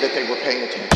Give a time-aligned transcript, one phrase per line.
[0.00, 0.89] that they were paying attention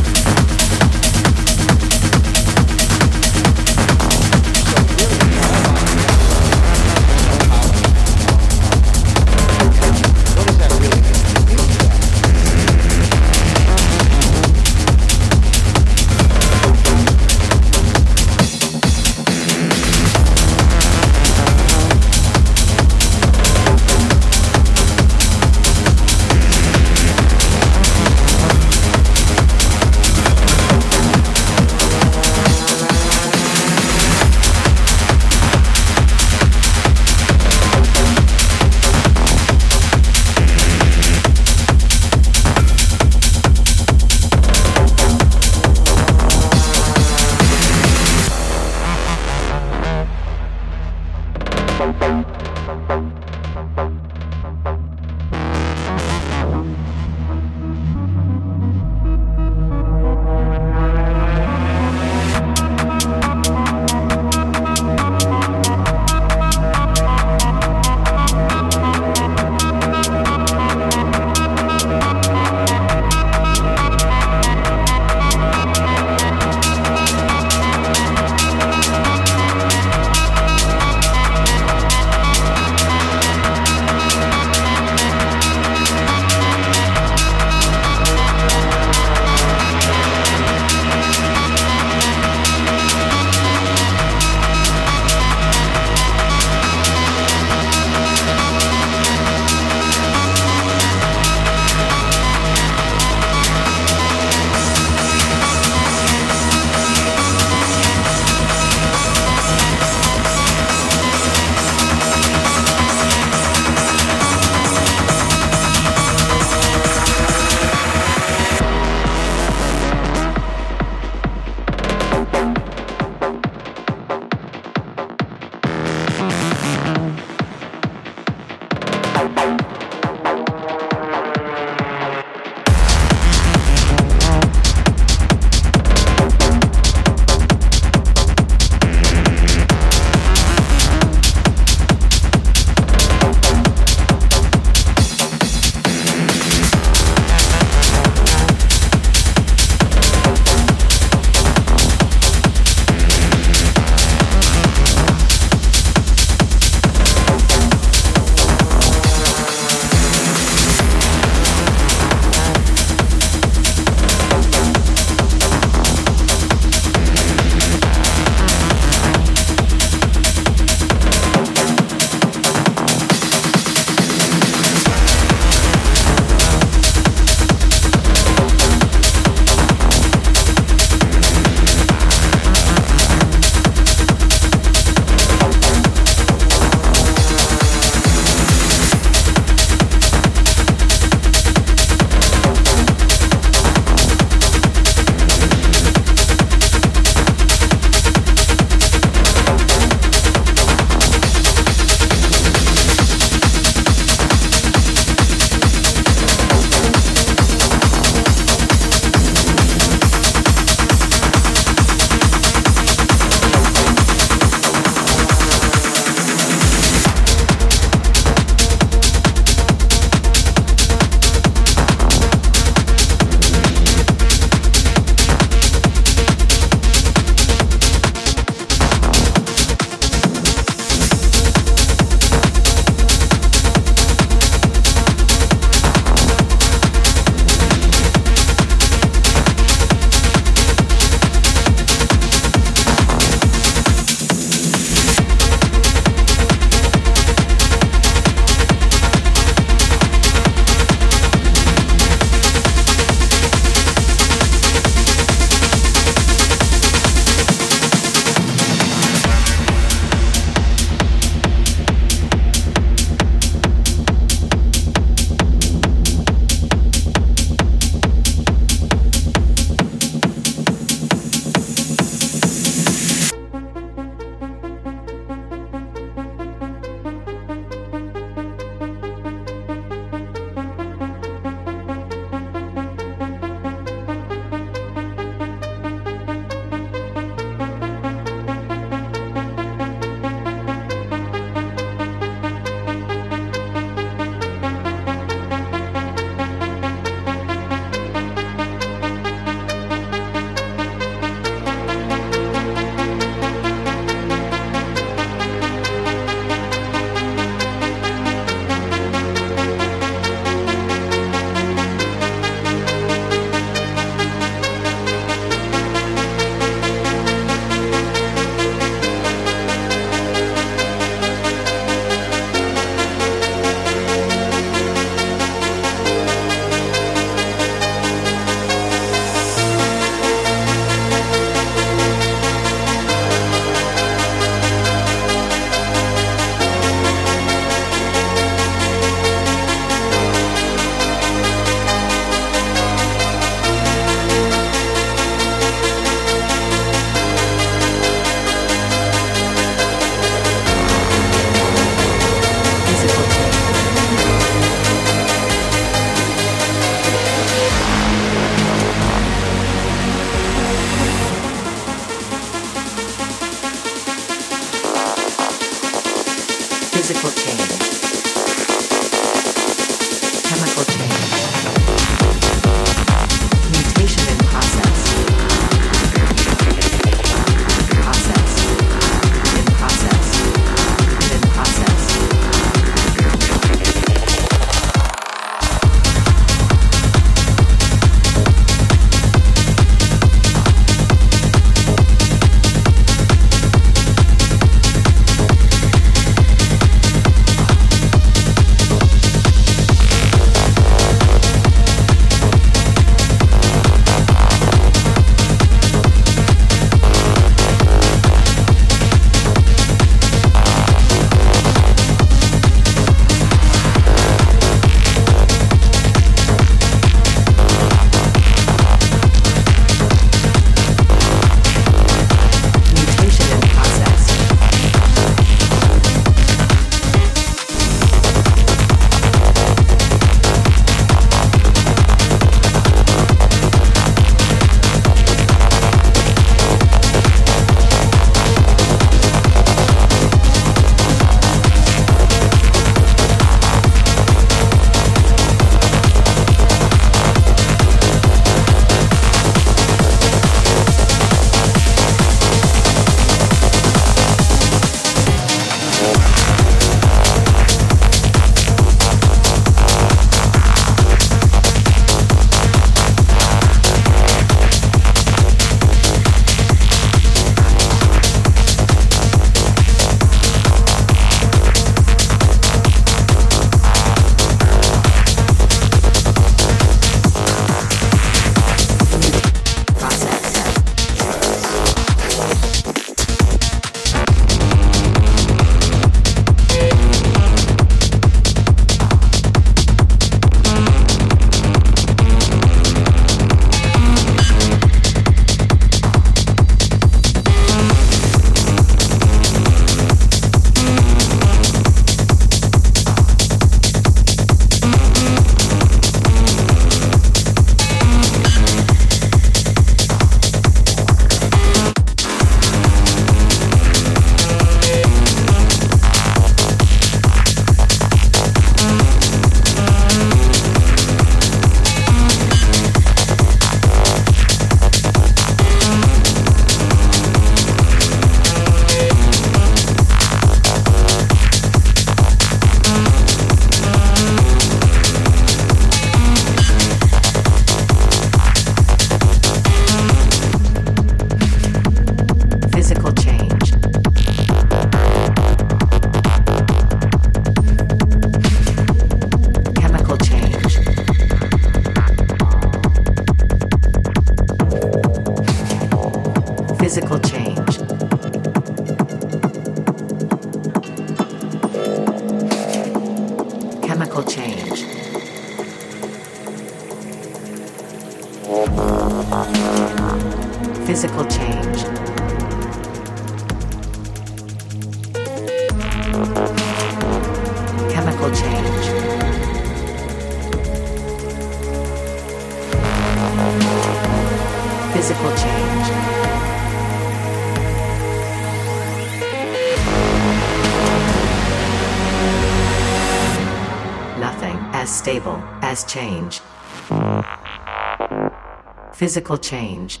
[599.12, 600.00] physical change,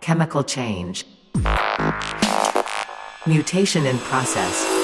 [0.00, 1.04] chemical change,
[3.26, 4.83] mutation in process.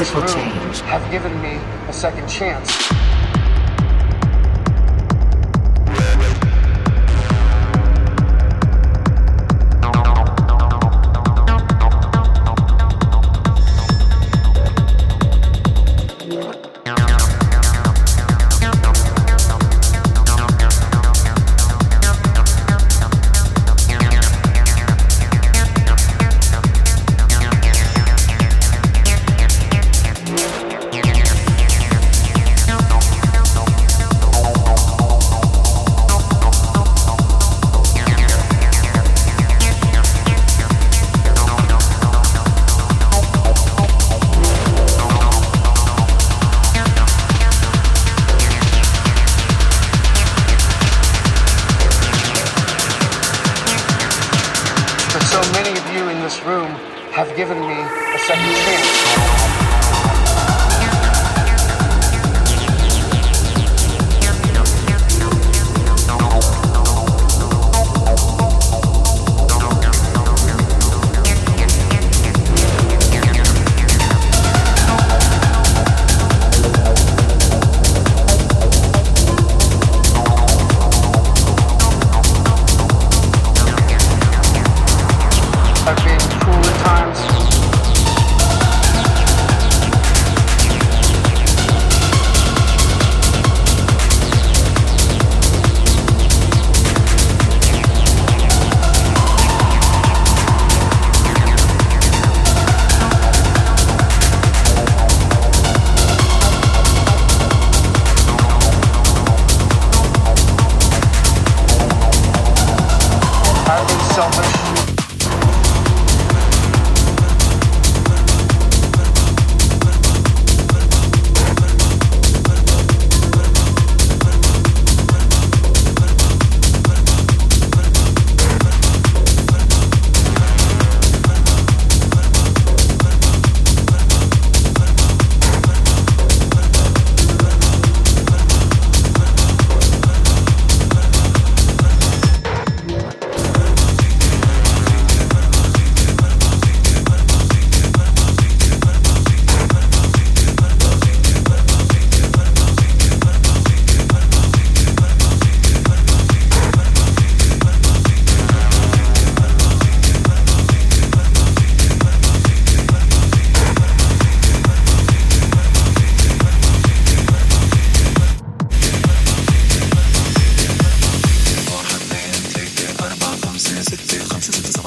[0.00, 3.09] physical change have given me a second chance.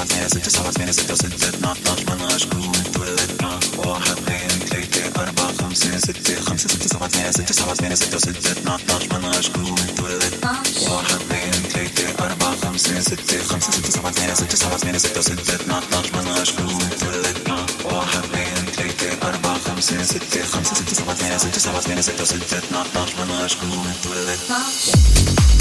[0.04, 5.54] مزايا ست سبعة ثمانية ستة ستة اتناشر تمناش كلهم دول اتناشر واحد اثنين ثلاثة أربعة
[5.62, 10.12] خمسة ستة خمسة ست سبعة ثمانية ست سبعة ثمانية ستة ستة اتناشر تمناش كلهم دول
[10.12, 15.22] اتناشر واحد اثنين ثلاثة أربعة خمسة ستة خمسة ست سبعة ثمانية ست سبعة ثمانية ستة
[15.22, 21.16] ستة اتناشر تمناش كلهم دول اتناشر واحد اثنين ثلاثة أربعة خمسة ستة خمسة ست سبعة
[21.16, 25.53] ثمانية ست سبعة ثمانية ستة ستة اتناشر تمناش كلهم دول اتناشر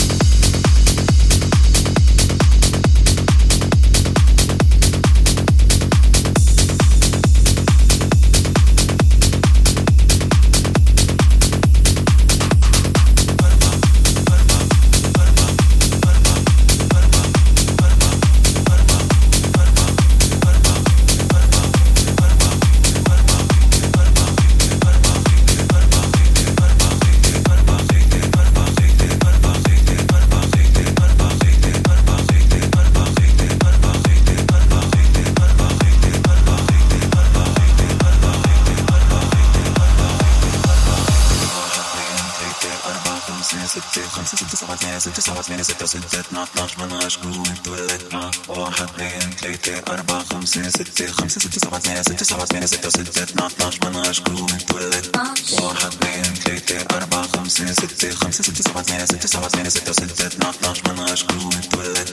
[47.13, 48.03] عشر 12 قوم اتولد
[48.49, 53.23] واحد اثنين ثلاثة أربعة خمسة ستة خمسة ستة سبعة ثمانية ستة سبعة ثمانية ستة ستة
[53.23, 55.17] اثنا عشر 12 قوم اتولد
[55.63, 60.27] واحد اثنين ثلاثة أربعة خمسة ستة خمسة ستة سبعة ثمانية ستة سبعة ثمانية ستة ستة
[60.27, 62.09] اثنا عشر 12 قوم اتولد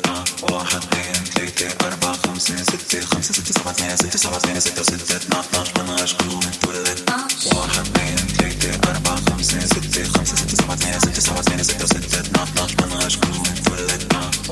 [0.51, 5.15] واحد اثنين ثلاثة أربعة خمسة ستة خمسة ستة سبعة ثمانية ستة سبعة ثمانية ستة ستة
[5.17, 6.99] اثنا عشر 12 قوم اتولد
[7.55, 12.19] واحد اثنين ثلاثة أربعة خمسة ستة خمسة ستة سبعة ثمانية ستة سبعة ثمانية ستة ستة
[12.21, 13.88] اثنا عشر 12 قوم اتولد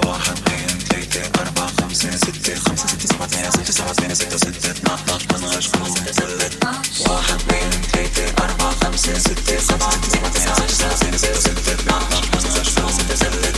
[0.06, 4.72] واحد اثنين ثلاثة أربعة خمسة ستة خمسة ستة سبعة ثمانية ستة سبعة ثمانية ستة ستة
[4.72, 6.54] اثنا عشر 12 قوم اتولد
[7.10, 11.74] واحد اثنين ثلاثة أربعة خمسة ستة خمسة ستة سبعة ثمانية ستة سبعة ثمانية ستة ستة
[11.74, 13.58] اثنا عشر 12 قوم اتولد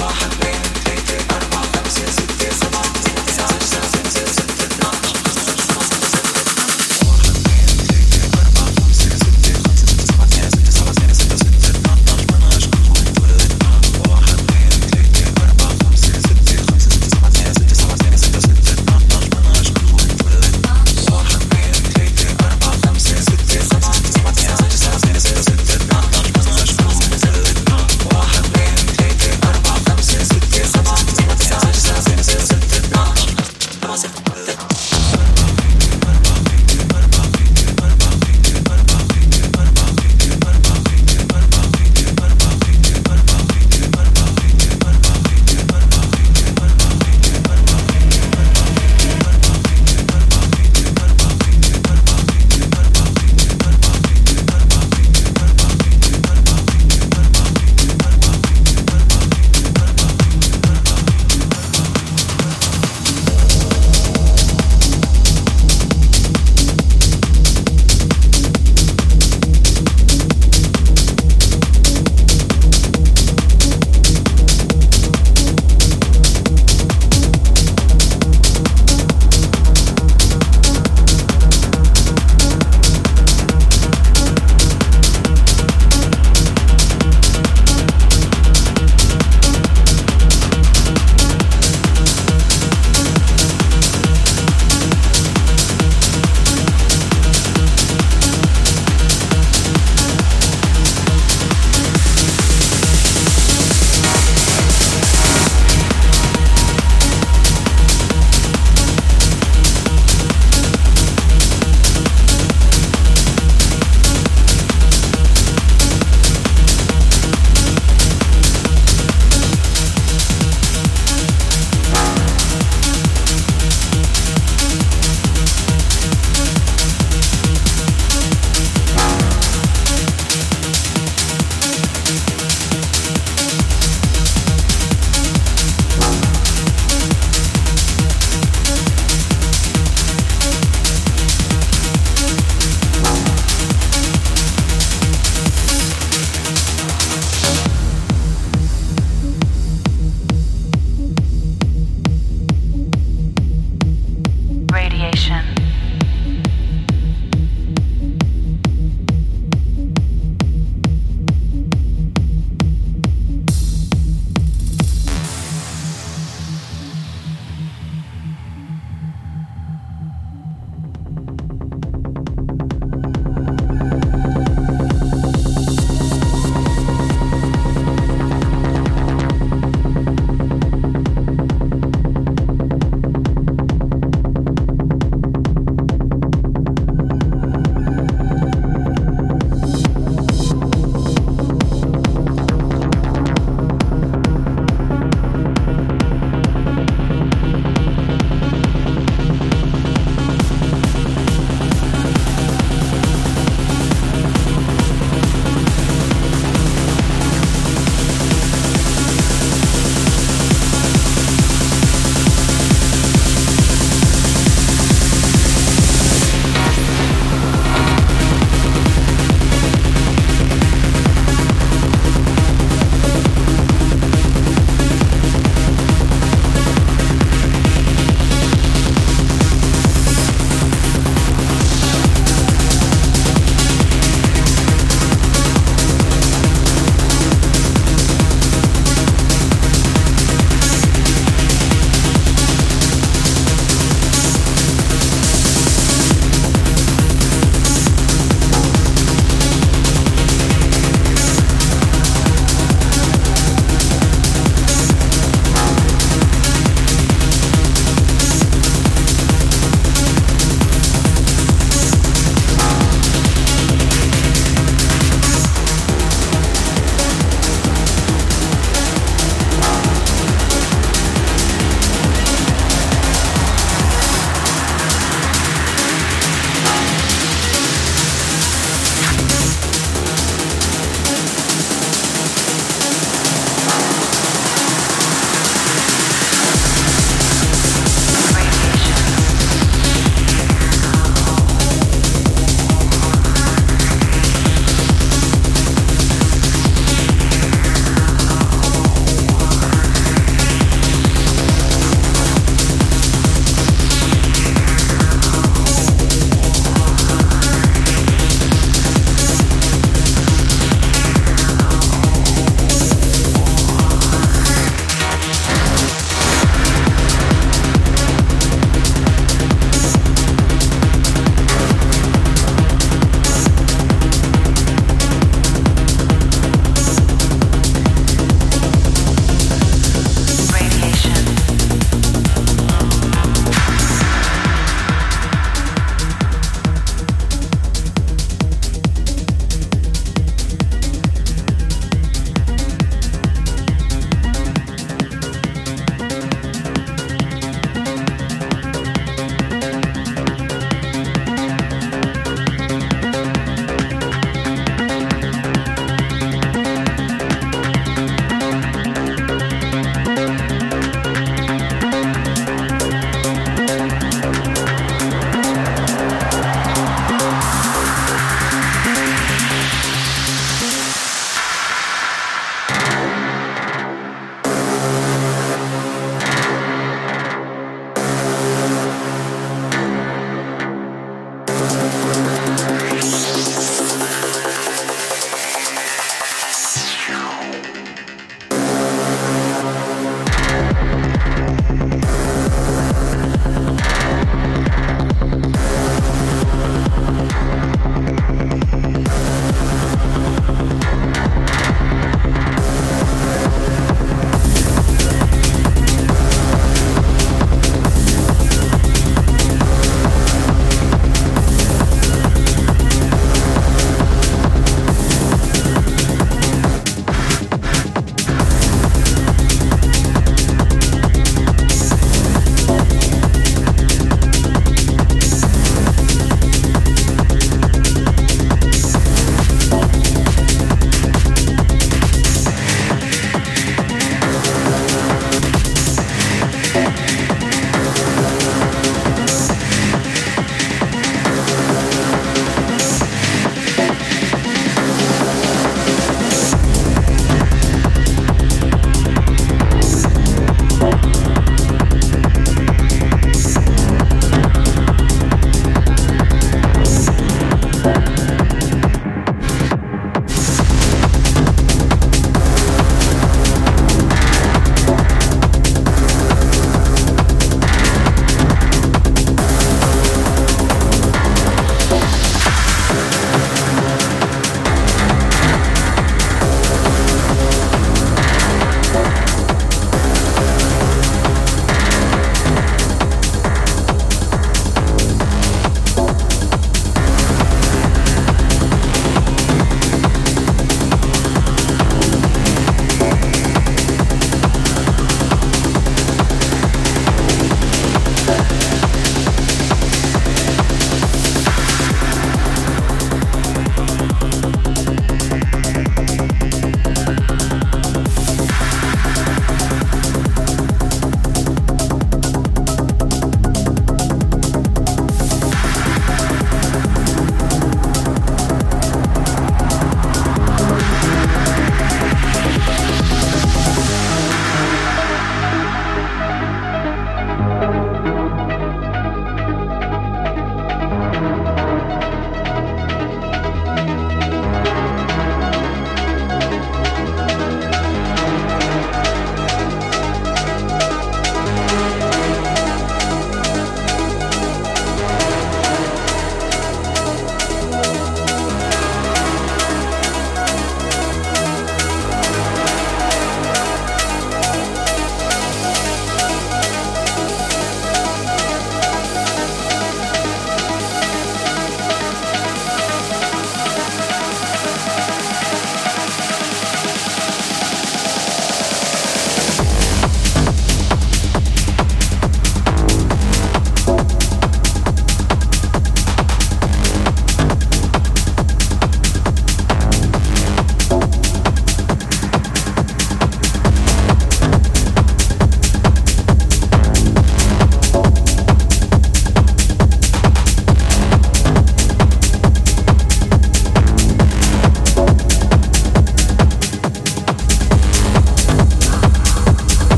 [0.00, 0.30] واحد